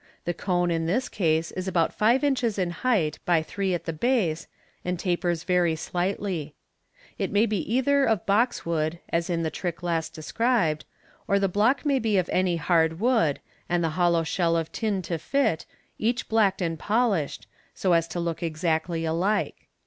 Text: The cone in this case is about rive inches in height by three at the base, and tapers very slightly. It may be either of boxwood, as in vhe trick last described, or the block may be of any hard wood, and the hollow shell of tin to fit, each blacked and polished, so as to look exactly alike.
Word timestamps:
The 0.25 0.33
cone 0.33 0.71
in 0.71 0.87
this 0.87 1.07
case 1.07 1.51
is 1.51 1.67
about 1.67 1.93
rive 2.01 2.23
inches 2.23 2.57
in 2.57 2.71
height 2.71 3.19
by 3.23 3.43
three 3.43 3.75
at 3.75 3.85
the 3.85 3.93
base, 3.93 4.47
and 4.83 4.97
tapers 4.97 5.43
very 5.43 5.75
slightly. 5.75 6.55
It 7.19 7.31
may 7.31 7.45
be 7.45 7.59
either 7.71 8.05
of 8.05 8.25
boxwood, 8.25 8.97
as 9.09 9.29
in 9.29 9.43
vhe 9.43 9.51
trick 9.53 9.83
last 9.83 10.11
described, 10.15 10.85
or 11.27 11.37
the 11.37 11.47
block 11.47 11.85
may 11.85 11.99
be 11.99 12.17
of 12.17 12.31
any 12.33 12.55
hard 12.55 12.99
wood, 12.99 13.41
and 13.69 13.83
the 13.83 13.89
hollow 13.89 14.23
shell 14.23 14.57
of 14.57 14.71
tin 14.71 15.03
to 15.03 15.19
fit, 15.19 15.67
each 15.99 16.27
blacked 16.27 16.63
and 16.63 16.79
polished, 16.79 17.45
so 17.75 17.93
as 17.93 18.07
to 18.07 18.19
look 18.19 18.41
exactly 18.41 19.05
alike. 19.05 19.67